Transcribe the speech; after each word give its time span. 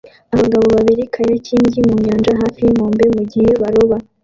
Abagabo 0.33 0.65
babiri 0.75 1.03
kayakiingi 1.13 1.79
ku 1.87 1.95
nyanja 2.05 2.31
hafi 2.41 2.59
yinkombe 2.65 3.03
mugihe 3.15 3.49
baroba 3.61 3.97